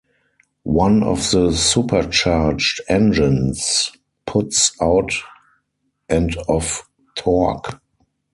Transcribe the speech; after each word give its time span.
One 0.63 1.03
of 1.03 1.19
the 1.29 1.51
supercharged 1.51 2.81
engines 2.89 3.91
puts 4.25 4.71
out 4.81 5.13
and 6.09 6.35
of 6.49 6.81
torque. 7.15 7.79